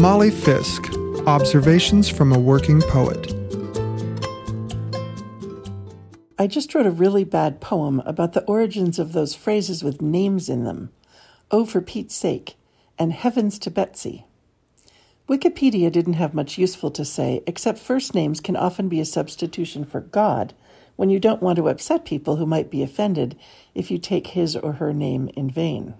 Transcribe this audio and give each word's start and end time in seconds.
Molly 0.00 0.30
Fisk 0.30 0.90
Observations 1.26 2.08
from 2.08 2.32
a 2.32 2.38
Working 2.38 2.80
Poet. 2.80 3.34
I 6.38 6.46
just 6.46 6.74
wrote 6.74 6.86
a 6.86 6.90
really 6.90 7.22
bad 7.22 7.60
poem 7.60 8.00
about 8.06 8.32
the 8.32 8.44
origins 8.44 8.98
of 8.98 9.12
those 9.12 9.34
phrases 9.34 9.84
with 9.84 10.00
names 10.00 10.48
in 10.48 10.64
them. 10.64 10.90
Oh, 11.50 11.66
for 11.66 11.82
Pete's 11.82 12.14
sake, 12.14 12.56
and 12.98 13.12
heavens 13.12 13.58
to 13.58 13.70
Betsy. 13.70 14.24
Wikipedia 15.28 15.92
didn't 15.92 16.14
have 16.14 16.32
much 16.32 16.56
useful 16.56 16.90
to 16.92 17.04
say, 17.04 17.42
except 17.46 17.78
first 17.78 18.14
names 18.14 18.40
can 18.40 18.56
often 18.56 18.88
be 18.88 19.00
a 19.00 19.04
substitution 19.04 19.84
for 19.84 20.00
God 20.00 20.54
when 20.96 21.10
you 21.10 21.20
don't 21.20 21.42
want 21.42 21.56
to 21.56 21.68
upset 21.68 22.06
people 22.06 22.36
who 22.36 22.46
might 22.46 22.70
be 22.70 22.82
offended 22.82 23.36
if 23.74 23.90
you 23.90 23.98
take 23.98 24.28
his 24.28 24.56
or 24.56 24.72
her 24.72 24.94
name 24.94 25.28
in 25.36 25.50
vain. 25.50 25.92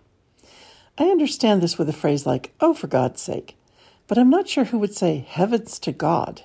I 0.96 1.10
understand 1.10 1.60
this 1.60 1.77
with 1.77 1.91
a 1.91 1.92
phrase 1.92 2.24
like, 2.24 2.55
oh, 2.62 2.73
for 2.73 2.87
God's 2.87 3.20
sake, 3.20 3.59
but 4.10 4.19
I'm 4.19 4.28
not 4.28 4.48
sure 4.48 4.64
who 4.64 4.78
would 4.80 4.92
say 4.92 5.24
heavens 5.28 5.78
to 5.78 5.92
God. 5.92 6.42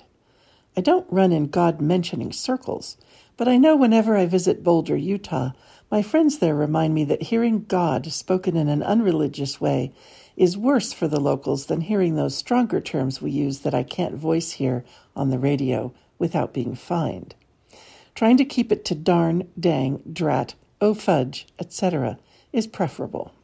I 0.76 0.80
don't 0.80 1.04
run 1.10 1.32
in 1.32 1.48
God 1.48 1.80
mentioning 1.80 2.30
circles, 2.30 2.96
but 3.36 3.48
I 3.48 3.56
know 3.56 3.74
whenever 3.74 4.16
I 4.16 4.26
visit 4.26 4.62
Boulder, 4.62 4.96
Utah, 4.96 5.50
my 5.90 6.00
friends 6.00 6.38
there 6.38 6.54
remind 6.54 6.94
me 6.94 7.02
that 7.06 7.22
hearing 7.22 7.64
God 7.64 8.12
spoken 8.12 8.56
in 8.56 8.68
an 8.68 8.84
unreligious 8.84 9.60
way 9.60 9.92
is 10.36 10.56
worse 10.56 10.92
for 10.92 11.08
the 11.08 11.18
locals 11.18 11.66
than 11.66 11.80
hearing 11.80 12.14
those 12.14 12.36
stronger 12.36 12.80
terms 12.80 13.20
we 13.20 13.32
use 13.32 13.58
that 13.62 13.74
I 13.74 13.82
can't 13.82 14.14
voice 14.14 14.52
here 14.52 14.84
on 15.16 15.30
the 15.30 15.38
radio 15.40 15.92
without 16.20 16.54
being 16.54 16.76
fined. 16.76 17.34
Trying 18.14 18.36
to 18.36 18.44
keep 18.44 18.70
it 18.70 18.84
to 18.84 18.94
darn, 18.94 19.48
dang, 19.58 20.02
drat, 20.12 20.54
oh 20.80 20.94
fudge, 20.94 21.48
etc., 21.58 22.16
is 22.52 22.68
preferable. 22.68 23.34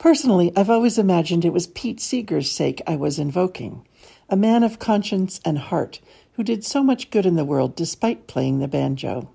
Personally, 0.00 0.50
I've 0.56 0.70
always 0.70 0.96
imagined 0.96 1.44
it 1.44 1.52
was 1.52 1.66
Pete 1.66 2.00
Seeger's 2.00 2.50
sake 2.50 2.80
I 2.86 2.96
was 2.96 3.18
invoking, 3.18 3.86
a 4.30 4.34
man 4.36 4.64
of 4.64 4.78
conscience 4.78 5.42
and 5.44 5.58
heart 5.58 6.00
who 6.32 6.42
did 6.42 6.64
so 6.64 6.82
much 6.82 7.10
good 7.10 7.26
in 7.26 7.36
the 7.36 7.44
world 7.44 7.76
despite 7.76 8.26
playing 8.26 8.60
the 8.60 8.66
banjo. 8.66 9.28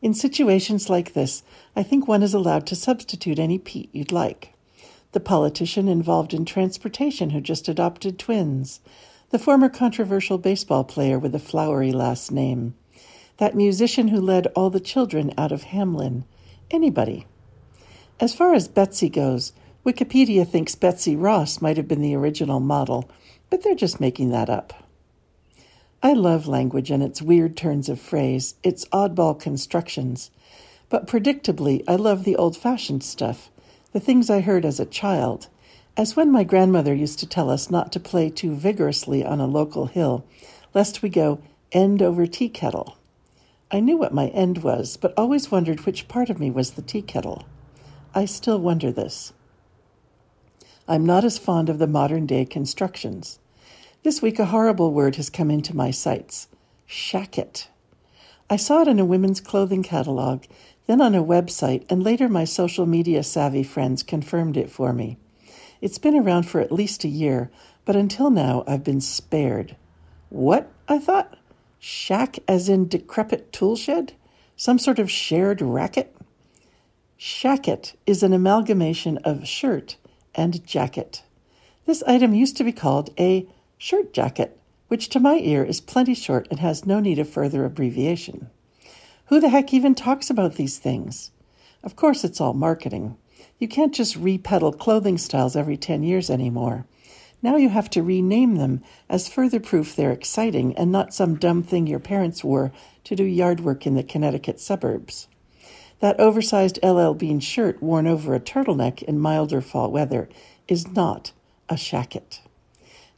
In 0.00 0.14
situations 0.14 0.88
like 0.88 1.14
this, 1.14 1.42
I 1.74 1.82
think 1.82 2.06
one 2.06 2.22
is 2.22 2.32
allowed 2.32 2.64
to 2.68 2.76
substitute 2.76 3.40
any 3.40 3.58
Pete 3.58 3.90
you'd 3.92 4.12
like. 4.12 4.54
The 5.10 5.18
politician 5.18 5.88
involved 5.88 6.32
in 6.32 6.44
transportation 6.44 7.30
who 7.30 7.40
just 7.40 7.68
adopted 7.68 8.20
twins, 8.20 8.78
the 9.30 9.38
former 9.38 9.68
controversial 9.68 10.38
baseball 10.38 10.84
player 10.84 11.18
with 11.18 11.34
a 11.34 11.40
flowery 11.40 11.90
last 11.90 12.30
name, 12.30 12.76
that 13.38 13.56
musician 13.56 14.08
who 14.08 14.20
led 14.20 14.46
all 14.54 14.70
the 14.70 14.78
children 14.78 15.34
out 15.36 15.50
of 15.50 15.64
Hamelin, 15.64 16.22
anybody. 16.70 17.26
As 18.20 18.32
far 18.32 18.54
as 18.54 18.68
Betsy 18.68 19.08
goes, 19.08 19.52
Wikipedia 19.88 20.46
thinks 20.46 20.74
Betsy 20.74 21.16
Ross 21.16 21.62
might 21.62 21.78
have 21.78 21.88
been 21.88 22.02
the 22.02 22.14
original 22.14 22.60
model, 22.60 23.10
but 23.48 23.62
they're 23.62 23.74
just 23.74 24.00
making 24.00 24.28
that 24.28 24.50
up. 24.50 24.84
I 26.02 26.12
love 26.12 26.46
language 26.46 26.90
and 26.90 27.02
its 27.02 27.22
weird 27.22 27.56
turns 27.56 27.88
of 27.88 27.98
phrase, 27.98 28.54
its 28.62 28.84
oddball 28.88 29.40
constructions. 29.40 30.30
But 30.90 31.06
predictably, 31.06 31.84
I 31.88 31.96
love 31.96 32.24
the 32.24 32.36
old 32.36 32.54
fashioned 32.54 33.02
stuff, 33.02 33.50
the 33.94 33.98
things 33.98 34.28
I 34.28 34.40
heard 34.40 34.66
as 34.66 34.78
a 34.78 34.84
child, 34.84 35.48
as 35.96 36.14
when 36.14 36.30
my 36.30 36.44
grandmother 36.44 36.92
used 36.92 37.18
to 37.20 37.26
tell 37.26 37.48
us 37.48 37.70
not 37.70 37.90
to 37.92 37.98
play 37.98 38.28
too 38.28 38.54
vigorously 38.54 39.24
on 39.24 39.40
a 39.40 39.46
local 39.46 39.86
hill, 39.86 40.22
lest 40.74 41.00
we 41.00 41.08
go 41.08 41.40
end 41.72 42.02
over 42.02 42.26
tea 42.26 42.50
kettle. 42.50 42.98
I 43.70 43.80
knew 43.80 43.96
what 43.96 44.12
my 44.12 44.26
end 44.28 44.58
was, 44.58 44.98
but 44.98 45.14
always 45.16 45.50
wondered 45.50 45.86
which 45.86 46.08
part 46.08 46.28
of 46.28 46.38
me 46.38 46.50
was 46.50 46.72
the 46.72 46.82
tea 46.82 47.00
kettle. 47.00 47.46
I 48.14 48.26
still 48.26 48.58
wonder 48.58 48.92
this. 48.92 49.32
I'm 50.90 51.04
not 51.04 51.22
as 51.22 51.36
fond 51.36 51.68
of 51.68 51.78
the 51.78 51.86
modern 51.86 52.24
day 52.24 52.46
constructions. 52.46 53.38
This 54.04 54.22
week, 54.22 54.38
a 54.38 54.46
horrible 54.46 54.94
word 54.94 55.16
has 55.16 55.28
come 55.28 55.50
into 55.50 55.76
my 55.76 55.90
sights 55.90 56.48
shacket. 56.88 57.66
I 58.48 58.56
saw 58.56 58.80
it 58.80 58.88
in 58.88 58.98
a 58.98 59.04
women's 59.04 59.42
clothing 59.42 59.82
catalog, 59.82 60.44
then 60.86 61.02
on 61.02 61.14
a 61.14 61.22
website, 61.22 61.84
and 61.90 62.02
later 62.02 62.26
my 62.26 62.44
social 62.44 62.86
media 62.86 63.22
savvy 63.22 63.62
friends 63.62 64.02
confirmed 64.02 64.56
it 64.56 64.70
for 64.70 64.94
me. 64.94 65.18
It's 65.82 65.98
been 65.98 66.16
around 66.16 66.44
for 66.44 66.58
at 66.58 66.72
least 66.72 67.04
a 67.04 67.08
year, 67.08 67.50
but 67.84 67.94
until 67.94 68.30
now 68.30 68.64
I've 68.66 68.82
been 68.82 69.02
spared. 69.02 69.76
What? 70.30 70.72
I 70.88 70.98
thought. 70.98 71.36
Shack 71.78 72.38
as 72.48 72.70
in 72.70 72.88
decrepit 72.88 73.52
toolshed? 73.52 74.14
Some 74.56 74.78
sort 74.78 74.98
of 74.98 75.10
shared 75.10 75.60
racket? 75.60 76.16
Shacket 77.18 77.92
is 78.06 78.22
an 78.22 78.32
amalgamation 78.32 79.18
of 79.18 79.46
shirt 79.46 79.98
and 80.38 80.64
jacket. 80.64 81.22
This 81.84 82.02
item 82.04 82.32
used 82.32 82.56
to 82.56 82.64
be 82.64 82.72
called 82.72 83.10
a 83.18 83.46
shirt 83.76 84.14
jacket, 84.14 84.58
which 84.86 85.08
to 85.10 85.20
my 85.20 85.38
ear 85.38 85.64
is 85.64 85.80
plenty 85.80 86.14
short 86.14 86.46
and 86.50 86.60
has 86.60 86.86
no 86.86 87.00
need 87.00 87.18
of 87.18 87.28
further 87.28 87.64
abbreviation. 87.64 88.48
Who 89.26 89.40
the 89.40 89.50
heck 89.50 89.74
even 89.74 89.94
talks 89.94 90.30
about 90.30 90.54
these 90.54 90.78
things? 90.78 91.32
Of 91.82 91.96
course, 91.96 92.24
it's 92.24 92.40
all 92.40 92.54
marketing. 92.54 93.16
You 93.58 93.68
can't 93.68 93.94
just 93.94 94.16
repeddle 94.16 94.72
clothing 94.72 95.18
styles 95.18 95.56
every 95.56 95.76
10 95.76 96.02
years 96.02 96.30
anymore. 96.30 96.86
Now 97.42 97.56
you 97.56 97.68
have 97.68 97.90
to 97.90 98.02
rename 98.02 98.56
them 98.56 98.82
as 99.08 99.28
further 99.28 99.60
proof 99.60 99.94
they're 99.94 100.12
exciting 100.12 100.76
and 100.76 100.90
not 100.90 101.14
some 101.14 101.36
dumb 101.36 101.62
thing 101.62 101.86
your 101.86 102.00
parents 102.00 102.42
wore 102.42 102.72
to 103.04 103.16
do 103.16 103.24
yard 103.24 103.60
work 103.60 103.86
in 103.86 103.94
the 103.94 104.02
Connecticut 104.02 104.60
suburbs. 104.60 105.28
That 106.00 106.20
oversized 106.20 106.78
LL 106.82 107.12
Bean 107.12 107.40
shirt 107.40 107.82
worn 107.82 108.06
over 108.06 108.34
a 108.34 108.40
turtleneck 108.40 109.02
in 109.02 109.18
milder 109.18 109.60
fall 109.60 109.90
weather 109.90 110.28
is 110.68 110.88
not 110.88 111.32
a 111.68 111.74
shacket. 111.74 112.40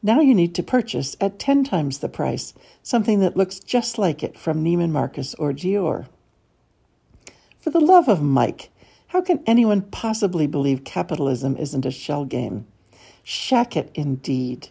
Now 0.02 0.20
you 0.20 0.34
need 0.34 0.54
to 0.54 0.62
purchase 0.62 1.14
at 1.20 1.38
10 1.38 1.64
times 1.64 1.98
the 1.98 2.08
price 2.08 2.54
something 2.82 3.20
that 3.20 3.36
looks 3.36 3.60
just 3.60 3.98
like 3.98 4.22
it 4.22 4.38
from 4.38 4.64
Neiman 4.64 4.90
Marcus 4.90 5.34
or 5.34 5.52
Dior. 5.52 6.06
For 7.58 7.68
the 7.68 7.80
love 7.80 8.08
of 8.08 8.22
Mike, 8.22 8.70
how 9.08 9.20
can 9.20 9.42
anyone 9.46 9.82
possibly 9.82 10.46
believe 10.46 10.84
capitalism 10.84 11.56
isn't 11.56 11.84
a 11.84 11.90
shell 11.90 12.24
game? 12.24 12.66
Shacket 13.22 13.90
indeed. 13.94 14.68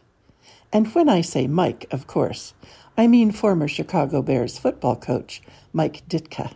And 0.73 0.87
when 0.95 1.09
I 1.09 1.21
say 1.21 1.45
Mike, 1.45 1.85
of 1.91 2.07
course, 2.07 2.55
I 2.97 3.05
mean 3.05 3.31
former 3.31 3.67
Chicago 3.67 4.23
Bears 4.23 4.57
football 4.57 4.95
coach 4.95 5.43
Mike 5.71 6.07
Ditka. 6.09 6.55